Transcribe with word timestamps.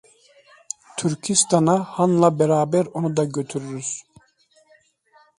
Türkistan'a 0.97 1.83
Han'la 1.83 2.39
beraber 2.39 2.85
onu 2.85 3.17
da 3.17 3.23
götürürüz. 3.23 4.03